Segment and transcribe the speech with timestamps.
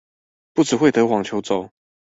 [0.55, 1.69] 不只會得網球肘